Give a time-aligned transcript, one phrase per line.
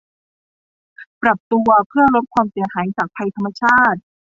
[1.21, 3.99] ปรับตัวเพื่อลดความเสียหายจากภัยธรรมชาติ